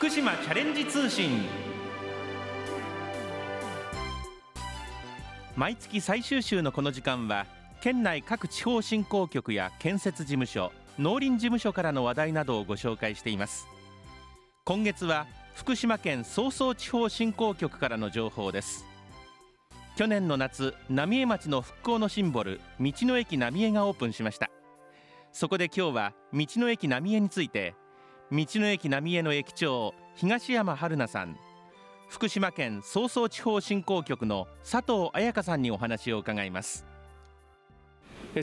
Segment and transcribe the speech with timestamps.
[0.00, 1.42] 福島チャレンジ通信。
[5.54, 7.44] 毎月最終週のこの時間は
[7.82, 13.66] 県内各地方振興局や建設事務所農林事務所からの話題などをご紹介しています。
[14.64, 18.86] 今月は福島県総総地方振興局からの情報です。
[19.96, 24.50] 去年の夏浪江町の復興のシンボル道の駅浪江がオープンしました。
[25.30, 27.74] そこで今日は道の駅浪江について
[28.32, 31.36] 道の駅浪江の駅長東山春菜さん。
[32.08, 36.86] 福島県早々地方振興局の佐藤彩香さんにお話を伺います。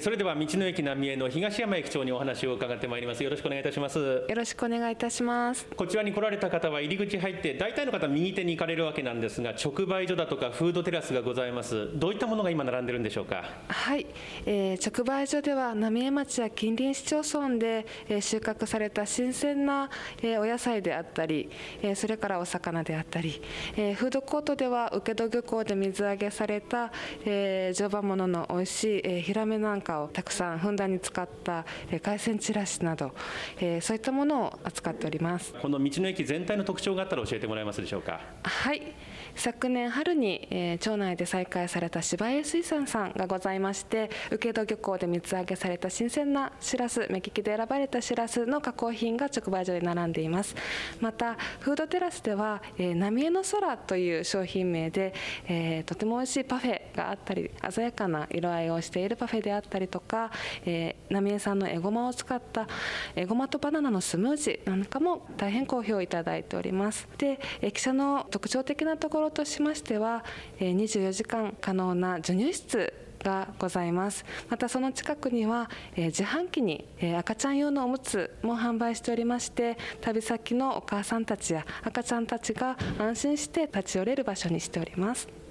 [0.01, 3.23] それでは道の駅浪江の東山駅長にお話を伺ってまいります。
[3.23, 3.97] よろしくお願いいたします。
[3.99, 5.65] よろしくお願いいたします。
[5.77, 11.97] こちらに来られた方は入り口入って大体の方右手に行かれるわけなんですが直売所だとかフードテラスがございます。
[11.97, 13.45] どういったものが今並んでるんでしょうか？
[13.69, 14.05] はい、
[14.45, 19.89] えー、直売所では浪江町や近隣市町村で、えー、収穫された新鮮な、
[20.21, 21.49] えー、お野菜であったり、
[21.81, 23.41] えー、それからお魚であったり、
[23.77, 26.91] えー、フードコートでは請戸漁港で水揚げされた、
[27.25, 31.65] えー、常磐ものの美味しい、えー、ヒラメなんかをたくさんふんだんに使った
[32.01, 33.11] 海鮮チラシなど、
[33.59, 35.53] えー、そういったものを扱っております。
[35.53, 38.19] この道の駅全体の特徴があったら教えてもらえますでしょうか？
[38.43, 38.93] はい。
[39.35, 50.55] 昨年春に、えー、町内で再開された芝江水産さんがございまして請戸漁港で水揚げされた新鮮なしらす目利きで選ばれたしらすの加工品が直売所で並んでいます。
[50.99, 55.13] またフードテラスでは、えー、浪江の空という商品名で、
[55.47, 60.31] えー、とても美味しいパフェがあったり鮮やかな色合いをしているパフェであったりとか、
[60.65, 62.67] えー、浪江産のエゴマを使った
[63.15, 67.07] エゴマとバナナのスムージーなんかも大変好評いただいております。
[67.17, 70.23] で駅舎の特徴的なところとしましては
[70.59, 72.93] え24時間可能な授乳室
[73.23, 74.25] がございます。
[74.49, 85.46] またその近くには、え自販機に、え赤ちゃん用のおむつも販売しておりまして旅先のお母さんたちや赤ちゃんたちが安心して立ち寄れる場所にしております。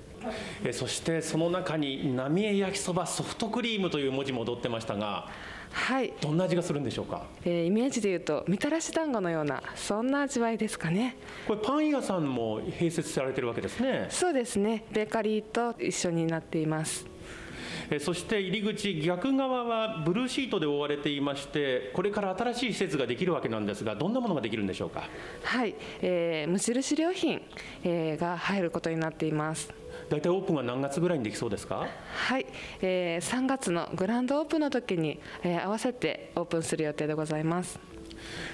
[0.64, 5.28] えそしてその中に浪江焼きそばソフトクリームという文字も踊ってましたが
[5.72, 11.16] はい、どんな味がするんでしょうか、えー、イメージでいうとみたらし団子のようなそんな味わいですかね。
[11.46, 14.06] これパン屋さんも併設されてるわけですね。
[14.08, 14.84] そうですね。
[14.92, 17.06] ベーカリーと一緒になっています。
[17.90, 25.08] えそして入り口逆側はブルーシートで覆われていましてこれから新しい施設ができるわけなんですがどんなものができるんでしょうか？
[25.44, 27.42] はい、えー、無印良品、
[27.84, 29.72] えー、が入ることになっています
[30.08, 31.86] 大体オープンは何月ぐらいにできそうですか？
[32.14, 32.46] はい、
[32.80, 37.78] えー、3月のグランドオープンの時に、えー、合わせてオープンする予定でございます。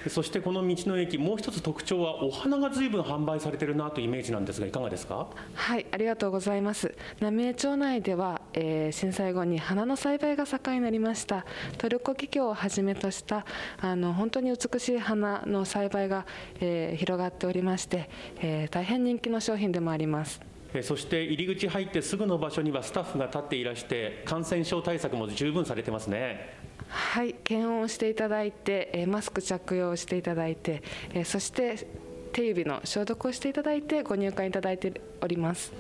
[0.09, 5.29] そしてこの道の駅もう一つ特徴はお花が随分販売されてるなというイメージなんですがいかがですか？
[5.55, 6.95] はいありがとうございます。
[7.21, 11.47] 浪江町内では、えー、震災後に花の栽培が盛んになりました。
[11.79, 13.47] トルコ企業をはじめとした
[13.79, 16.27] あの本当に美しい花の栽培が、
[16.61, 20.41] えー、広がっておりまして、えー、大変人気の商品でもあります
[20.81, 26.57] そして入り口入ってすぐの場所にはスタッフが立っていらして感染症対策も十分されてますね。
[26.89, 30.83] はい検温をしていただいてマスク着用していただいて
[31.25, 31.87] そして
[32.33, 35.73] 手指の消毒をしていただいてご入館いただいております。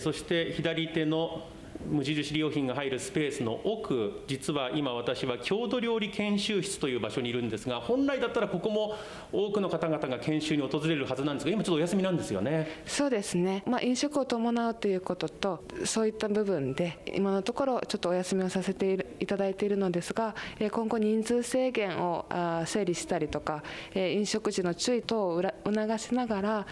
[0.00, 1.48] そして左手の
[1.86, 8.96] 無印良品が入るスペースの奥実は今私は郷土料理研修室という場所にいるんですが本来だったらここも
[9.32, 12.82] 多くの方々が研修に訪れるはずなんですが今ちょっとお休みなんですよね。
[12.86, 20.34] そうですね、まあ、飲食を伴うということとそういった部分で今のところちょっとお休みをさせていただいているのですが
[20.72, 22.26] 今後人数制限を
[22.66, 23.62] 整理したりとか
[23.94, 26.66] 飲食時の注意等を促しながら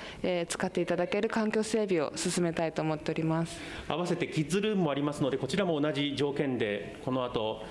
[0.49, 3.59] 使っていただける環境整備を進めたいと思っております。
[3.89, 7.63] 合わせてキッズルームりますのでこちらも同じ条件でこの後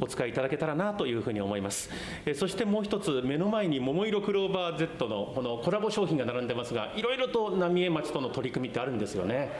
[0.00, 1.90] お使いいただけたらなというふうに思います。
[2.26, 9.50] えそしてもう一つ目の前に桃色クローバー Z のこのコラボ商品が並んでますがいろいろと浪江町との取り組みってあるんですよね。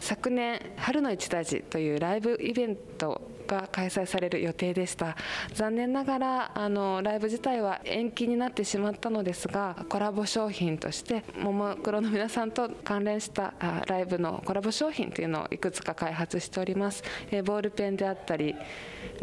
[0.00, 3.20] 昨年春の一大事というライブイベント
[3.52, 5.16] が開催される予定でした。
[5.52, 18.54] 残念ながらあのライブ自体は延期になってしまったのですがコラボ商品としてももクロの皆さんと関連したあライブのコラボ商品というのをいくつか開発しております、えボールペンであったり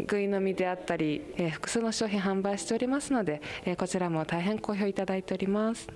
[0.06, 5.88] ぐい飲みであったり、え複数の商品販売しておりますので、えこちらも大変好評いただいております。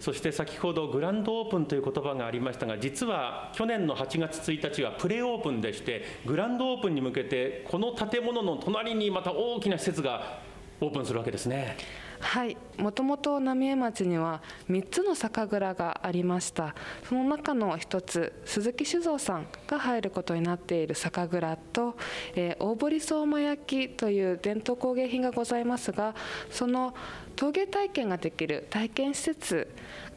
[0.00, 10.38] そして先ほどグランドオープンという言葉がありましたが実は去年の8月1日はプレオープンでしてグランドオープンに向けてこの建物の隣にまた大きな施設が
[10.80, 11.76] オープンするわけですね。
[12.20, 12.56] はい。
[12.78, 16.74] もともと浪江町には3つの酒蔵がありました。
[17.08, 21.96] その中の一つ鈴木酒造さんが入ることになっている酒蔵と、
[22.34, 26.14] えー、大堀相馬焼という伝統工芸品がございますが
[26.50, 26.94] その
[27.36, 29.68] 陶芸体験ができる体験施設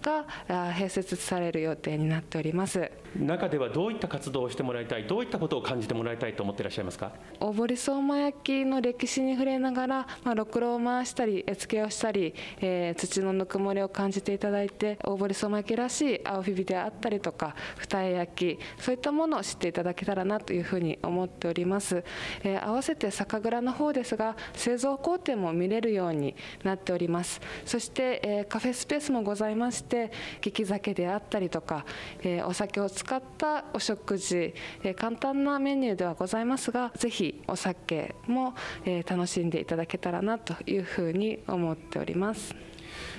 [0.02, 2.90] が併設される予定になっております。
[3.20, 7.12] 中ではどういった活動をしてもらいたいどういったことを感じてもらいたいと思っていらっしゃいますか？
[7.40, 22.04] 大堀相馬焼の歴史に触れながら、まあ、ろくろを回したり絵付けをしたり、えー、土のぬくもりを感じていただいて大堀相馬焼らしい青ひびであったりとか二重焼きそういったものを知っていただけたらなというふうに思っております、
[22.44, 27.42] えー、合わせて酒蔵の方ですが製造工程も見れるようになっております。
[27.66, 30.12] そして、えー、カフェスペースもございまして
[30.44, 31.86] 利き酒であったりとか、
[32.22, 42.54] えー、お酒を使ったお食事、え、簡単なメニューではございますがぜひお酒も、え、楽しんでいただけたらなというふうに思っております。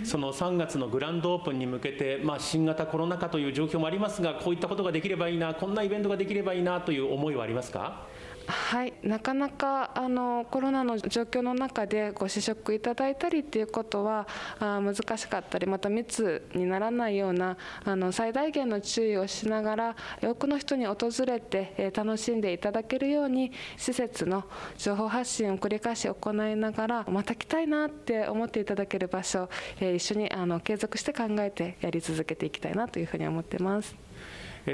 [0.05, 8.07] その3月のグランドオープンに向けて、まあ、新型コロナ禍という状況もありますがこういったことができればいいなこんなイベントができればいいなという思いはありますか？
[8.49, 14.27] はいなかなかあのコロナの状況の中でご試食いただいたりっていうことは
[14.59, 24.45] あ難しかったりまた密にならないようなあの最大限の注意をしながら多くの人に訪れて、え楽しんでいただけるように施設の
[24.79, 34.08] 情報発信を繰り返し行いながらまた来たいなって思っていただける場所、え一緒にあの継続して考えてやり続けていきたいなというふうに思ってます。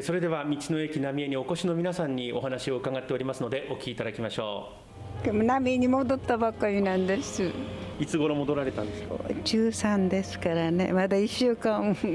[0.03, 4.71] それでは道の駅浪江にお越しの皆さんにお話を伺っておりますのでお聞きいただきましょ
[5.25, 5.45] う。
[5.45, 7.51] 浪江に戻ったばっかりなんです。
[8.01, 9.15] いつ頃戻られたんですか？
[9.45, 10.93] 中三ですからね。
[10.93, 12.07] まだ一週間足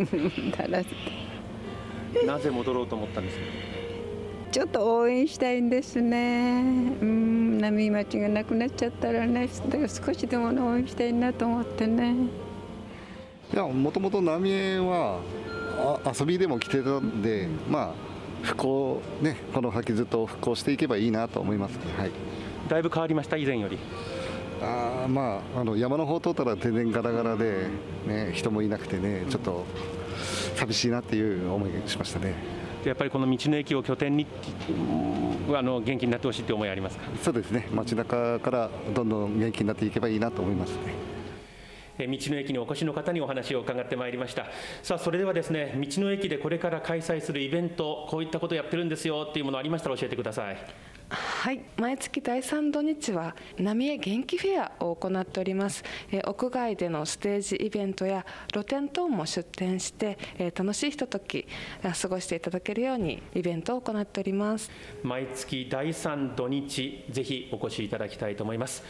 [0.69, 0.89] らず
[2.25, 3.43] なぜ戻ろうと思ったんですか？
[4.51, 6.61] ちょっと応援したいんですね。
[7.01, 9.47] うん浪江町がなくなっちゃったらね。
[9.47, 12.15] 少しでも応援したいなと思ってね。
[13.53, 15.19] いやもともと浪江は
[16.19, 17.93] 遊びでも来てたんで、まあ、
[18.43, 22.11] 復興、ね、この先ずっと復興していけばいいなと思います、ね、はい、
[22.67, 23.77] だいぶ変わりました、以前より。
[24.61, 27.67] あまあ、あの山の方通ったら全然ガラガラで、
[28.05, 29.65] ね、人もいなくてね、ちょっと
[30.55, 32.33] 寂しいなっていう思いがしましたね。
[32.83, 34.25] やっぱりこの道の駅を拠点に
[35.53, 37.03] あの元気になってほしいという思いありますか？
[37.21, 40.93] そうですね街中からどんどん元気になっていけばいいなと思いますね。
[42.07, 44.47] 道の駅にお越しの方にお話を伺ってまいりました。
[44.83, 50.57] さあそれではですね道の駅でこれから開催するイベントこういったことやってるんですよっていうものありましたら教えてください。
[51.09, 51.61] はい。
[51.77, 61.47] 毎月第3土日は浪江元気フェアを行っております、え屋外でのステージイベントや露店等も出店して、え楽しいひととき
[61.99, 64.69] 過ごしていただけるようにイベントを行っております。
[65.01, 68.83] 毎月第3土日ぜひお越しいただきたいと思います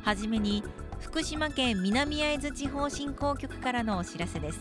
[0.03, 0.63] はじめに
[0.99, 4.59] 福島県南会津地方振興局からのお知らせです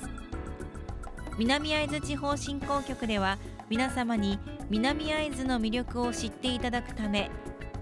[1.39, 4.39] 南会津地方振興局では皆様に
[4.71, 7.31] 南会津の魅力を知っていただくため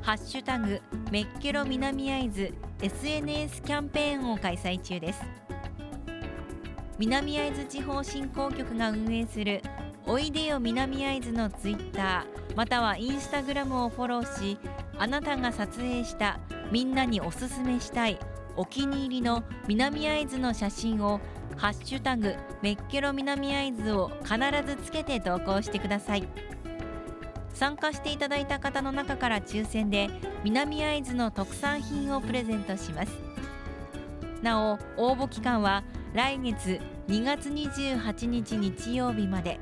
[0.03, 0.81] ハッシュタグ
[1.11, 5.21] メッケロ南会津 SNS キャンペーンを開催中です。
[7.01, 9.63] 南会津地方振興局が運営する
[10.07, 14.59] おいでよ南会津のツイッターまたはインスタグラムをフォローし
[14.99, 16.39] あなたが撮影した
[16.71, 18.19] みんなにおすすめしたい
[18.57, 21.21] お気に入りの南会津の写真を
[21.57, 26.27] ハッシュタグメッケロ南会津を必ずつけて投稿してください。
[27.55, 30.09] 参加していただいた方の中から抽選で
[30.45, 33.13] 南会津の特産品をプレゼントします。
[34.43, 35.83] なお応募期間は
[36.15, 39.61] 来月2月28日日曜日まで。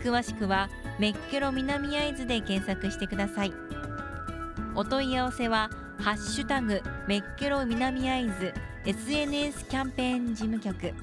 [0.00, 3.52] 詳しくはメッケロ南会津で検索してください。
[4.78, 8.54] お問い合わせはハッシュタグメッケロ南会津
[8.86, 10.94] SNS キャンペーン事務局。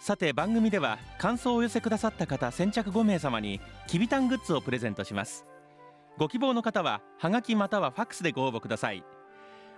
[0.00, 5.46] さて番組では感想をお寄せくださった方先着5名様にきびたんグッズをプレゼントします。
[6.16, 9.04] ご希望の方はハガキまたはファックスでご応募ください。